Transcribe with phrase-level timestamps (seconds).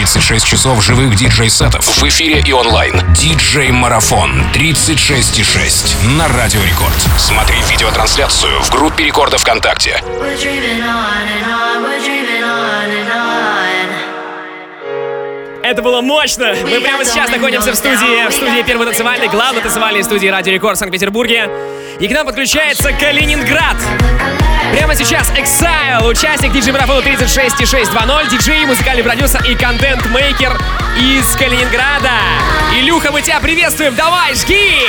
[0.00, 2.94] 36 часов живых диджей-сетов в эфире и онлайн.
[3.12, 6.96] Диджей-марафон 36,6 на Радио Рекорд.
[7.18, 10.02] Смотри видеотрансляцию в группе Рекорда ВКонтакте.
[15.70, 16.52] Это было мощно!
[16.64, 20.74] Мы прямо сейчас находимся в студии, в студии Первой танцевальной, главной танцевальной студии Радио Рекорд
[20.74, 21.48] в Санкт-Петербурге.
[22.00, 23.76] И к нам подключается Калининград.
[24.72, 30.58] Прямо сейчас Exile, участник диджей-марафона 36.620, диджей, музыкальный продюсер и контент-мейкер
[30.98, 32.14] из Калининграда.
[32.76, 34.80] Илюха, мы тебя приветствуем, давай, жги!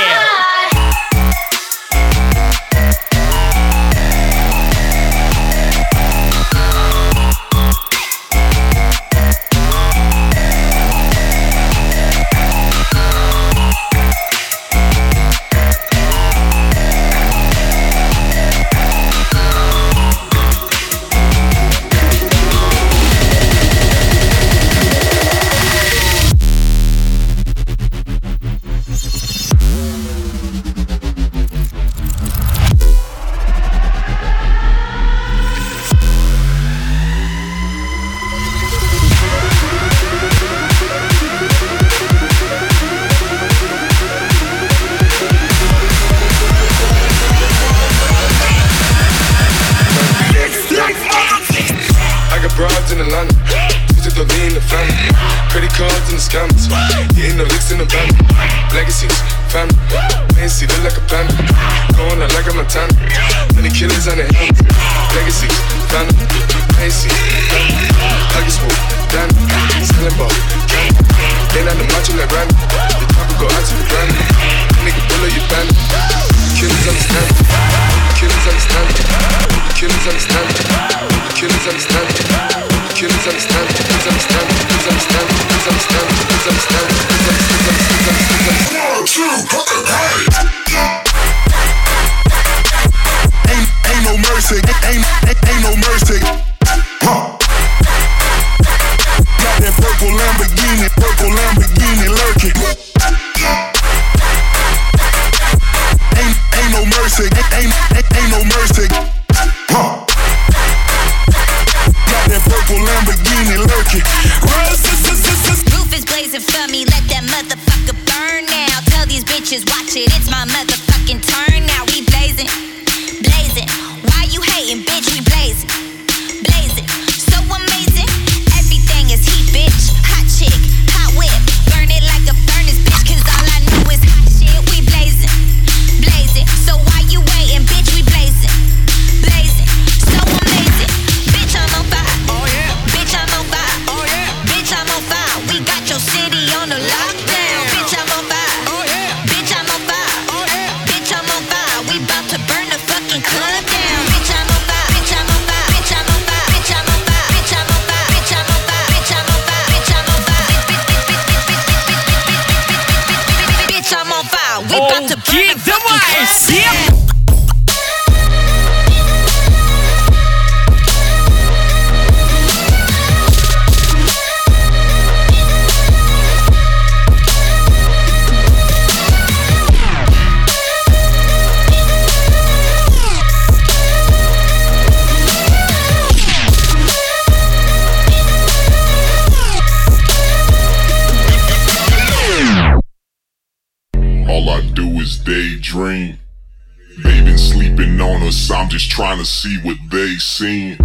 [199.24, 200.76] See what they seen.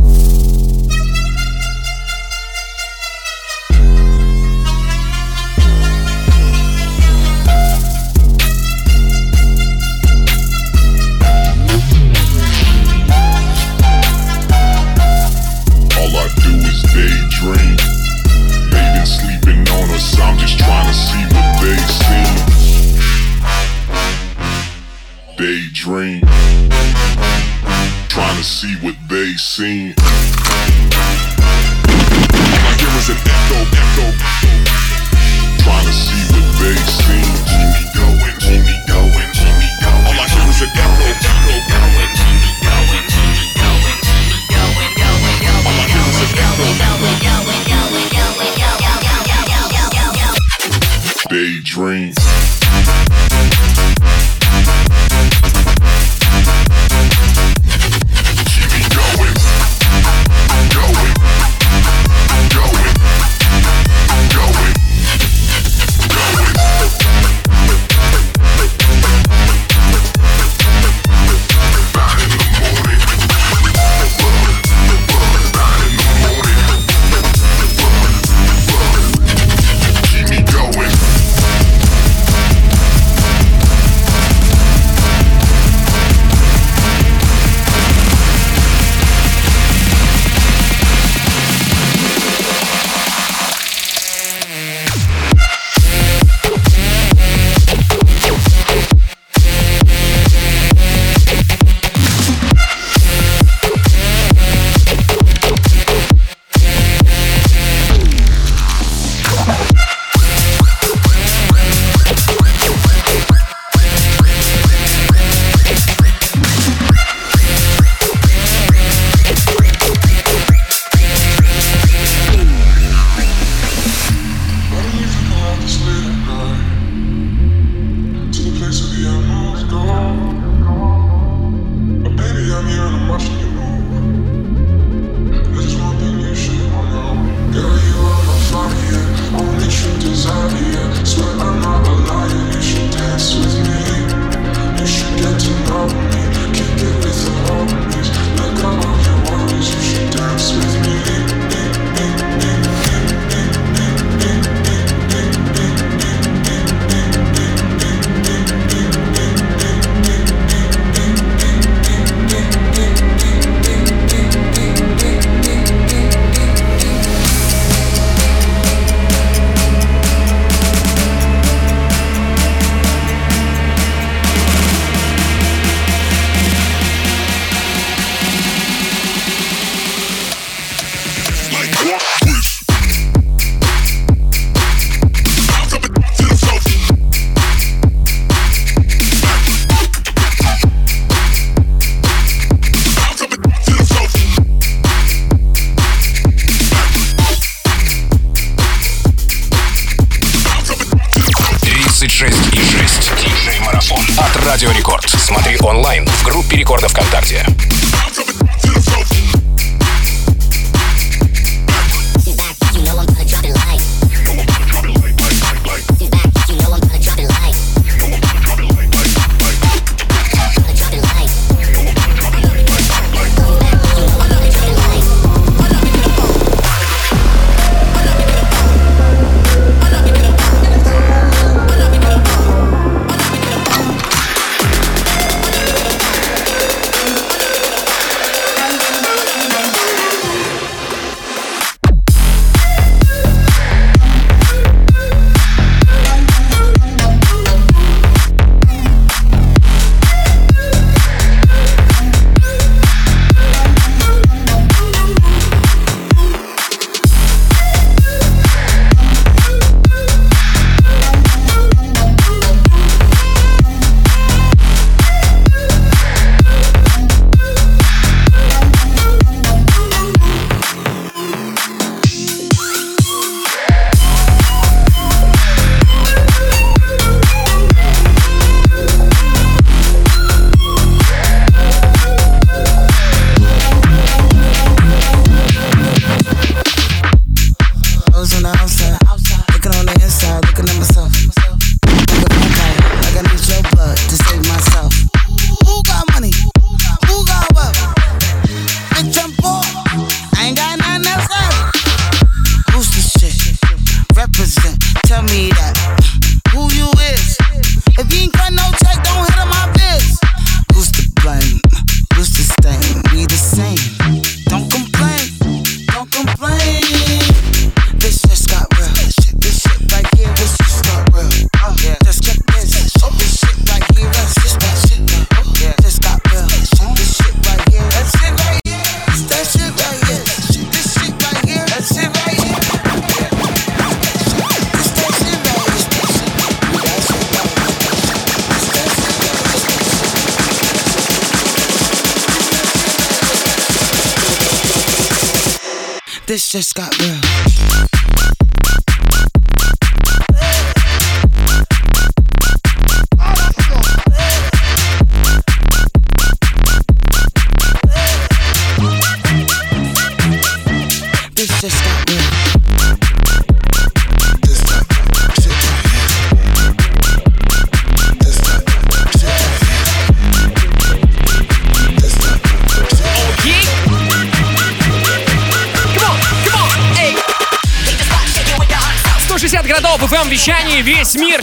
[29.58, 29.97] See.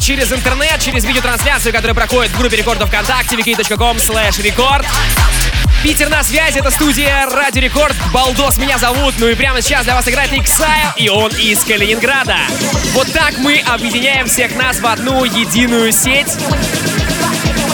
[0.04, 4.84] Через интернет, через видеотрансляцию, которая проходит в группе рекордов ВКонтакте, wiki.com slash record.
[5.82, 7.96] Питер на связи, это студия Радио Рекорд.
[8.12, 12.37] Балдос меня зовут, ну и прямо сейчас для вас играет Exile, и он из Калининграда.
[12.92, 16.37] Вот так мы объединяем всех нас в одну единую сеть.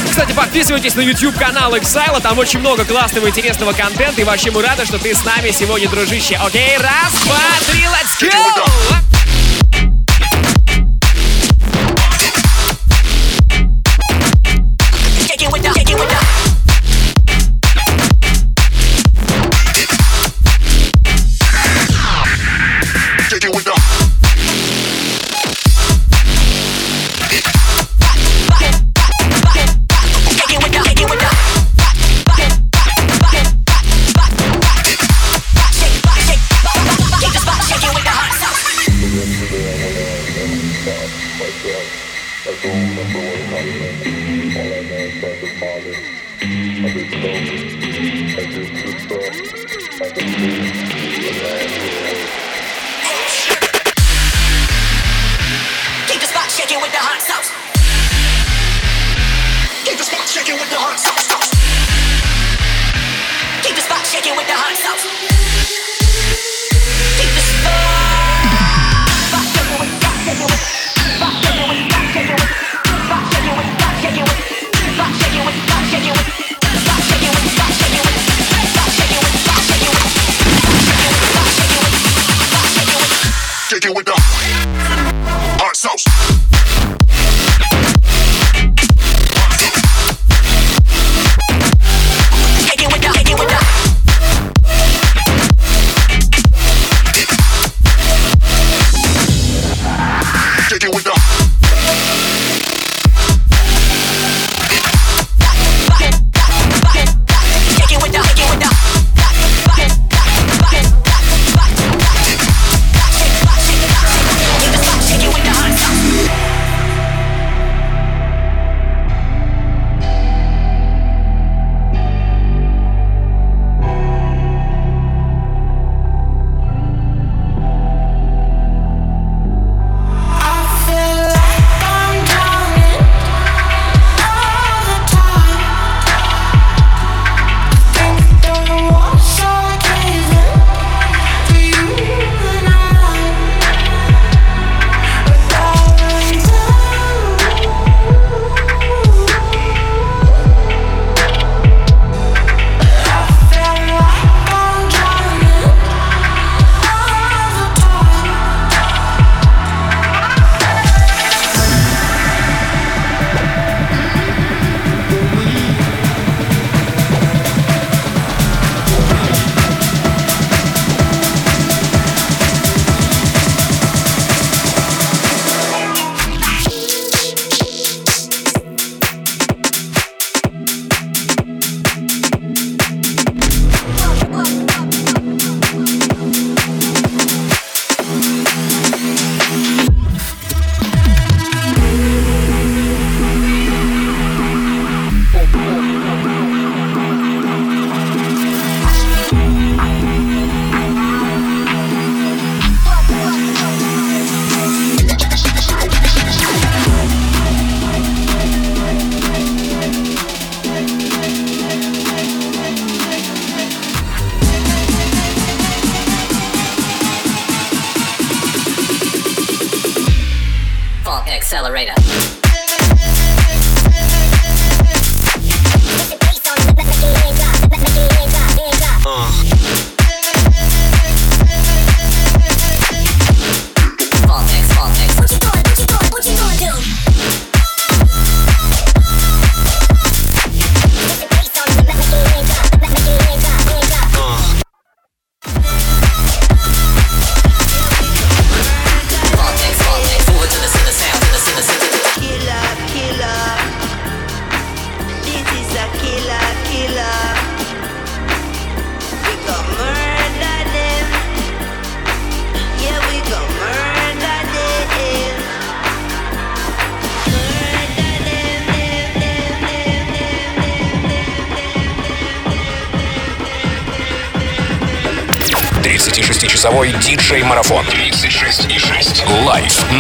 [0.09, 4.63] Кстати, подписывайтесь на YouTube канал Exile, там очень много классного интересного контента, и вообще мы
[4.63, 6.39] рады, что ты с нами сегодня, дружище.
[6.41, 9.10] Окей, раз, два, три, let's go!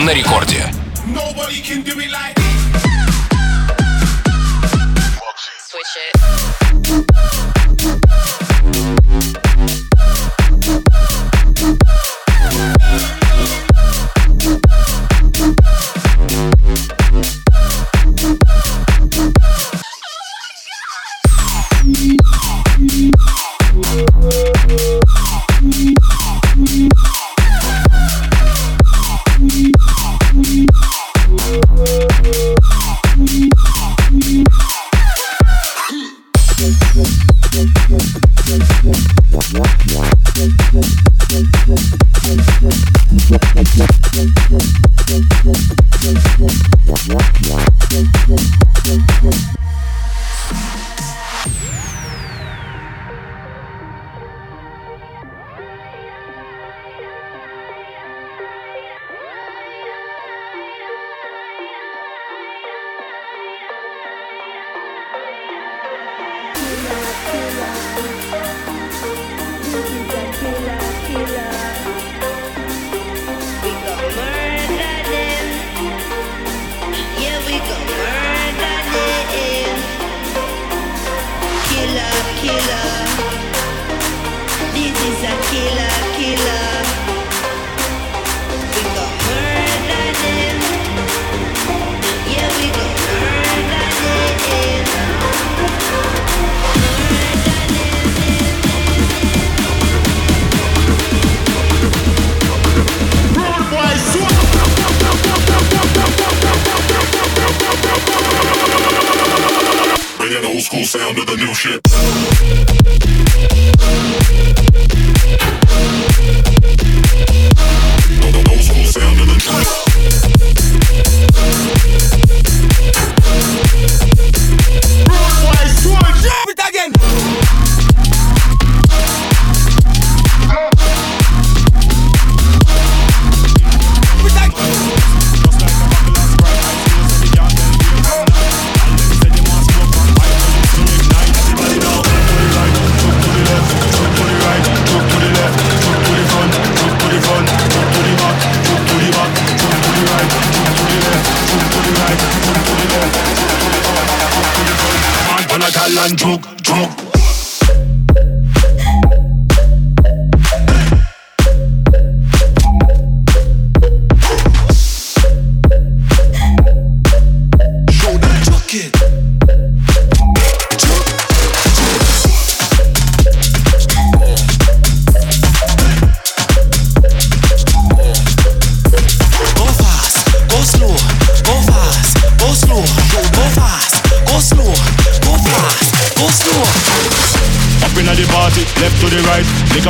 [0.04, 0.72] на рекорде.
[1.06, 2.39] Nobody can do it like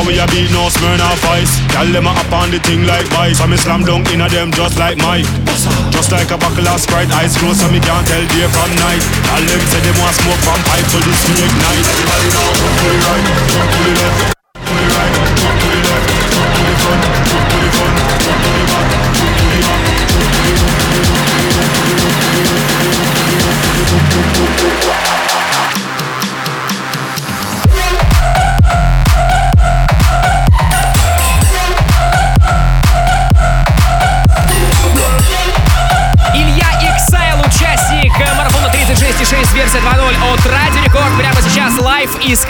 [0.00, 1.60] So we a be no smirn of ice.
[1.76, 3.36] Tell them I up on the thing like vice.
[3.36, 5.28] So me slam dunk in a them just like Mike.
[5.92, 9.04] Just like a buckle of Sprite, eyes closed so me can't tell day from night.
[9.28, 11.84] Tell them say they want smoke from pipe, so this will ignite.
[11.84, 14.39] Everybody now, jump to the right, jump to the left.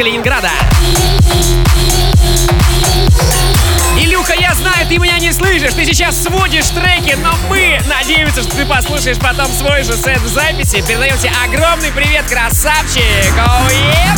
[0.00, 0.48] Калининграда.
[3.98, 8.56] Илюха, я знаю, ты меня не слышишь, ты сейчас сводишь треки, но мы надеемся, что
[8.56, 10.82] ты послушаешь потом свой же сет в записи.
[10.88, 13.02] Передаем тебе огромный привет, красавчик!
[13.36, 14.16] Oh, yeah.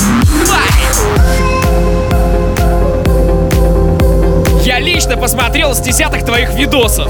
[4.64, 7.08] Я лично посмотрел с десяток твоих видосов.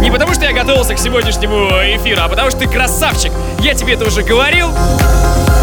[0.00, 3.30] Не потому, что я готовился к сегодняшнему эфиру, а потому, что ты красавчик.
[3.60, 4.70] Я тебе это уже говорил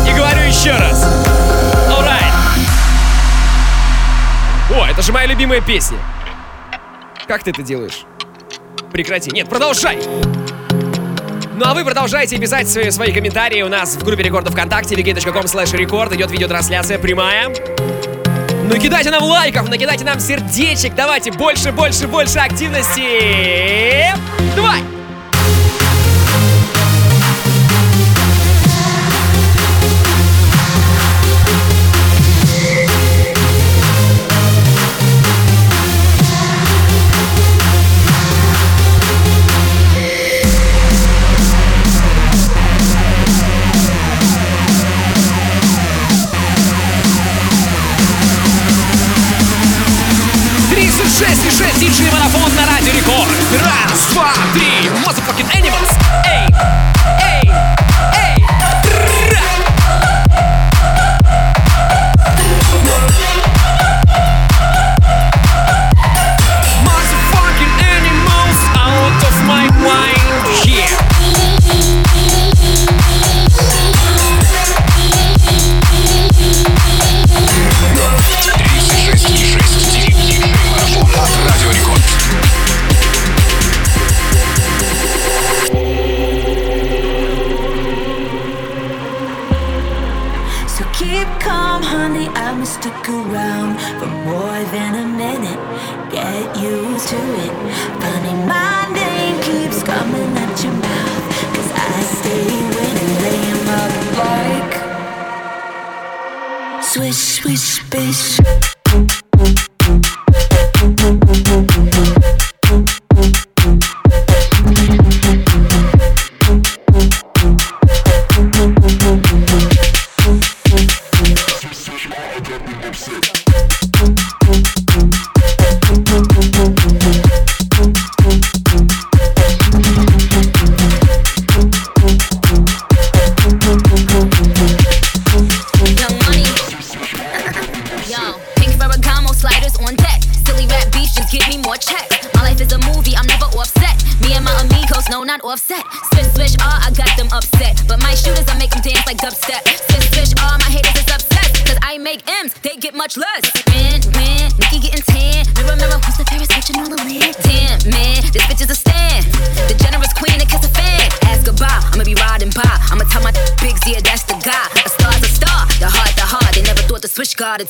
[0.08, 1.06] и говорю еще раз.
[4.94, 5.98] Это же моя любимая песня.
[7.28, 8.06] Как ты это делаешь?
[8.92, 9.32] Прекрати.
[9.32, 9.98] Нет, продолжай.
[11.56, 15.46] Ну а вы продолжайте писать свои, свои комментарии у нас в группе рекордов ВКонтакте vk.com
[15.46, 17.50] slash рекорд идет видеотрансляция прямая.
[17.50, 24.14] Ну кидайте нам лайков, накидайте нам сердечек, давайте больше, больше, больше активности.
[24.56, 25.03] Давай!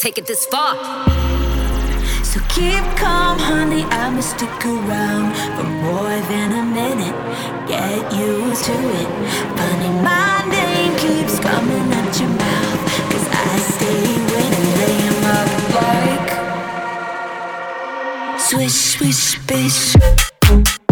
[0.03, 0.75] Take it this far.
[2.25, 3.83] So keep calm, honey.
[3.83, 7.15] I'ma stick around for more than a minute.
[7.69, 9.09] Get used to it.
[9.57, 12.81] Funny, my name keeps coming at your mouth.
[13.11, 16.29] Cause I stay winning, laying up like.
[18.41, 20.82] Swish, swish, bish.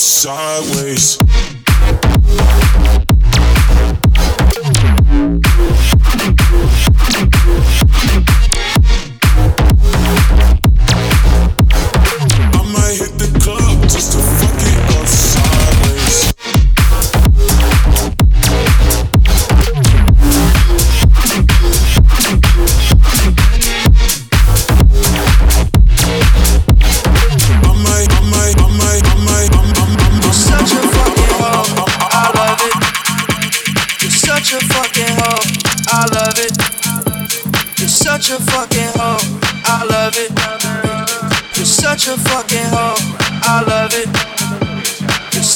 [0.00, 1.18] sideways.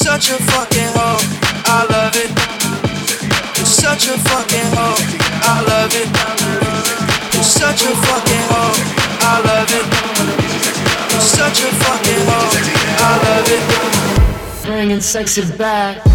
[0.05, 1.17] such a fucking hoe.
[1.65, 2.29] I love it.
[3.57, 5.01] You're such a fucking hoe.
[5.51, 6.09] I love it.
[7.33, 8.77] You're such a fucking hoe.
[9.21, 9.85] I love it.
[11.11, 12.53] You're such a fucking hoe.
[13.01, 14.67] I love it.
[14.67, 16.05] Bringing sexy back.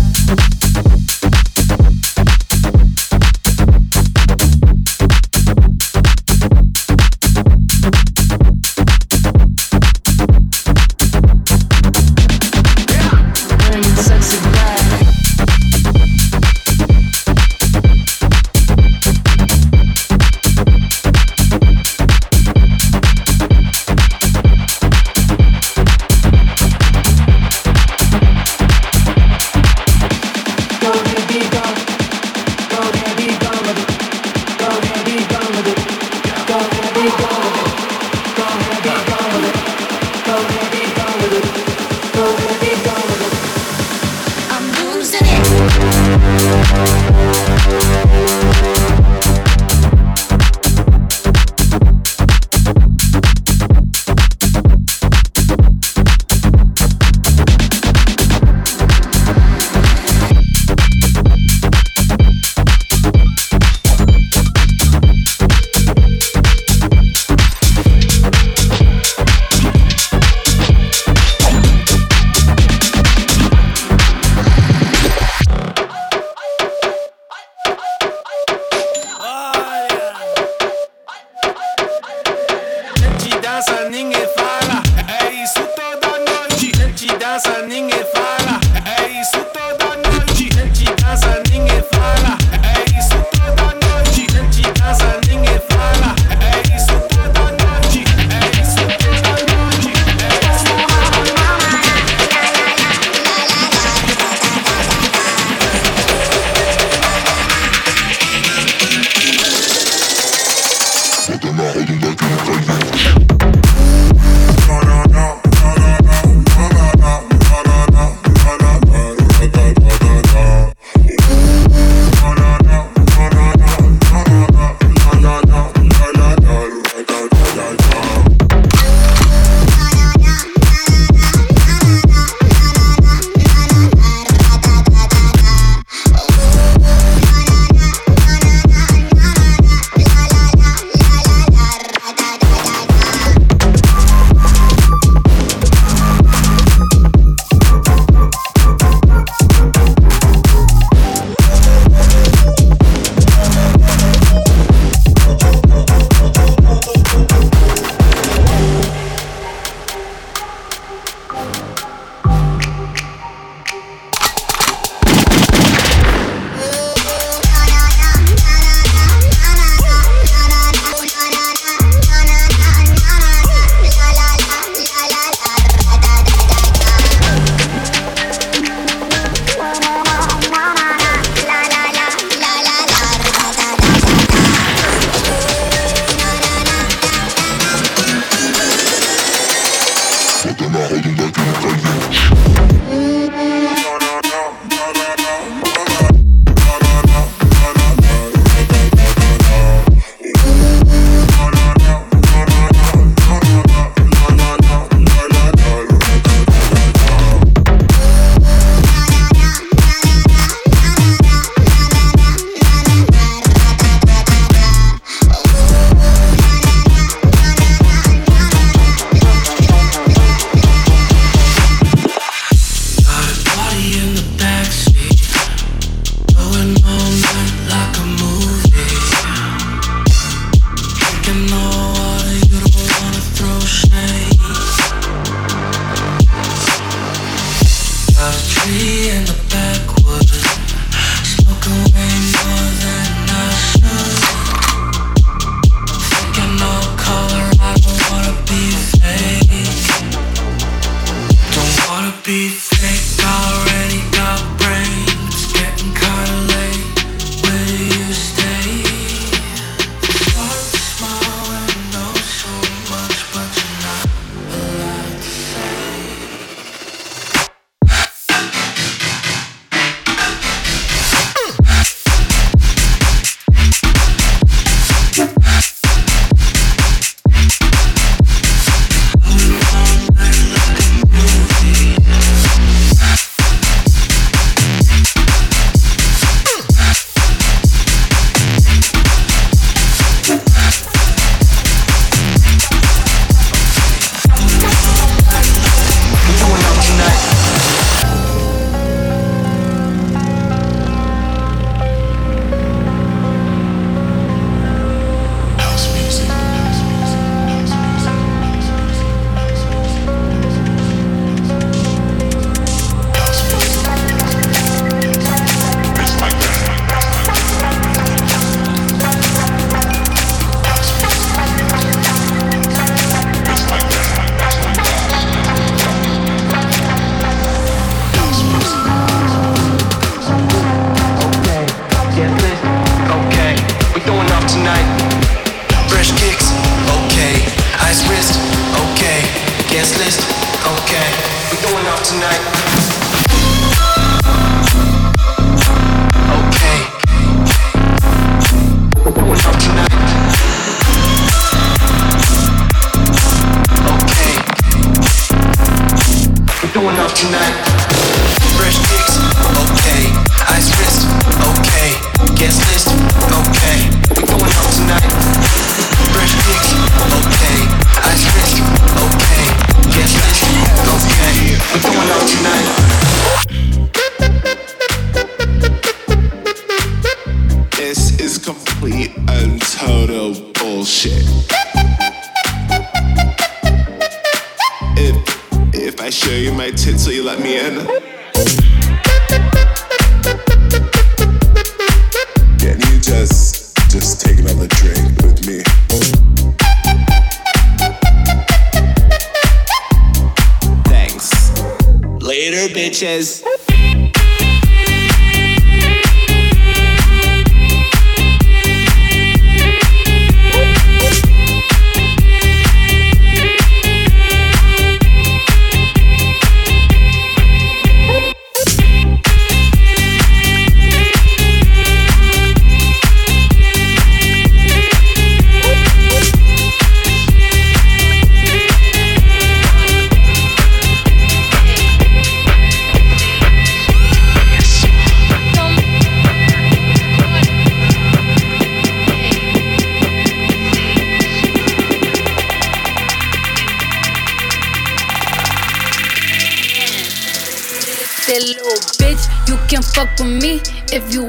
[357.20, 357.69] Tonight.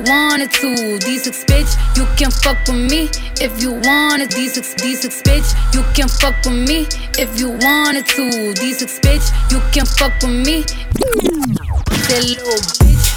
[0.07, 0.97] Wanted to.
[0.99, 4.29] D6 bitch, you can fuck with me if you wanted.
[4.29, 6.87] D6, D6 bitch, you can fuck with me
[7.17, 8.53] if you wanted to.
[8.53, 10.63] D6 bitch, you can fuck with me.
[12.09, 13.10] That little bitch,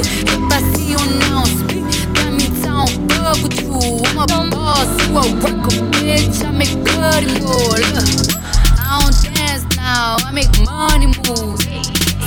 [0.00, 1.84] If I see you now speak,
[2.16, 4.00] that means I don't fuck with you.
[4.16, 6.44] I'm a boss, you a worker, bitch.
[6.44, 7.76] I make good move.
[7.92, 8.32] Look,
[8.80, 11.64] I don't dance now, I make money moves.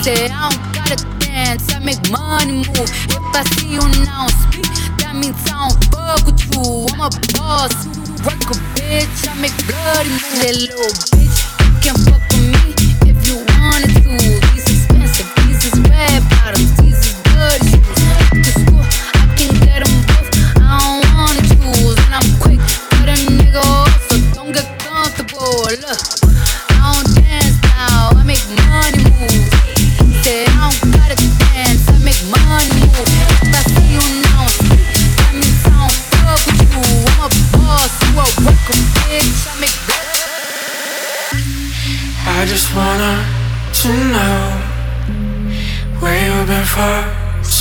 [0.05, 2.89] Say I don't gotta dance, I make money move.
[3.09, 4.69] If I see you now speak,
[5.01, 6.85] that means I don't fuck with you.
[6.93, 7.73] I'm a boss,
[8.21, 10.39] work a bitch, I make bloody moves.
[10.45, 14.52] That little bitch, you can fuck with me if you wanted to.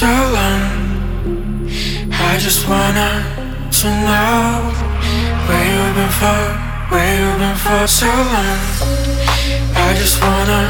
[0.03, 0.63] So long.
[2.11, 3.11] I just wanna
[3.79, 4.43] to know
[5.47, 6.43] where you've been for,
[6.91, 8.59] where you've been for so long.
[9.87, 10.63] I just wanna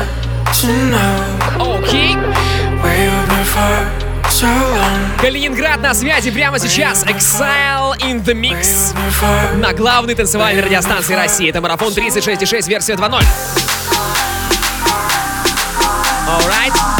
[0.60, 1.14] to know
[1.72, 2.12] Окей.
[2.82, 3.74] where you've been for
[4.28, 4.52] so.
[5.18, 7.02] Калининград на связи прямо сейчас.
[7.04, 8.94] Exile in the Mix.
[9.56, 11.48] На главной танцевальной радиостанции России.
[11.48, 13.24] Это марафон 36.6, версия 2.0.
[16.28, 16.91] Alright.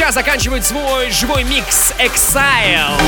[0.00, 2.98] Сейчас заканчивает свой живой микс Exile.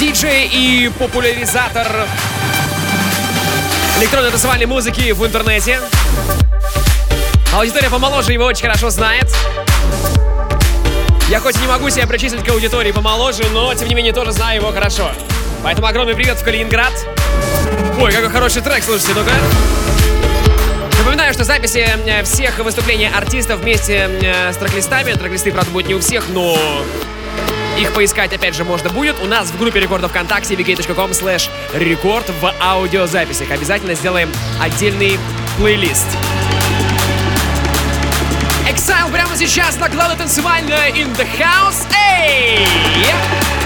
[0.00, 2.08] Диджей и популяризатор
[4.00, 5.78] электронной танцевальной музыки в интернете.
[7.52, 9.32] Аудитория помоложе его очень хорошо знает.
[11.28, 14.32] Я хоть и не могу себя причислить к аудитории помоложе, но тем не менее тоже
[14.32, 15.12] знаю его хорошо.
[15.62, 16.92] Поэтому огромный привет в Калининград.
[18.00, 19.83] Ой, какой хороший трек, слушайте, ну-ка.
[20.98, 25.94] Напоминаю, что записи э, всех выступлений артистов вместе э, с трек-листами, трек-листы, правда, будут не
[25.94, 26.56] у всех, но
[27.78, 29.16] их поискать, опять же, можно будет.
[29.20, 33.50] У нас в группе рекордов ВКонтакте vk.com slash рекорд в аудиозаписях.
[33.50, 34.30] Обязательно сделаем
[34.60, 35.18] отдельный
[35.58, 36.06] плейлист.
[38.68, 41.86] Exile прямо сейчас на главной танцевальной in the house.
[41.92, 42.64] Эй!
[42.64, 43.63] No